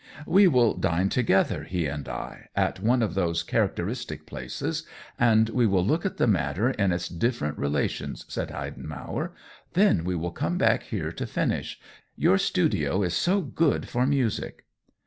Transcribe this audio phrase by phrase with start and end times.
[0.25, 4.83] "We will dine together— he and I— at one of those characteristic places,
[5.19, 9.29] and we will look at the matter in its different re lations," said Heidenmauer.
[9.73, 11.79] "Then we will come back here to finish—
[12.15, 14.65] your studio is so good for music."